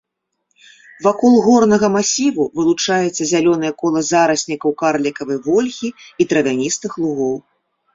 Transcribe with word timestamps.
Вакол 1.07 1.33
горнага 1.47 1.87
масіву 1.97 2.43
вылучаецца 2.61 3.23
зялёнае 3.35 3.73
кола 3.85 3.99
зараснікаў 4.11 4.69
карлікавай 4.83 5.37
вольхі 5.49 5.89
і 6.01 6.23
травяністых 6.35 6.91
лугоў. 7.03 7.43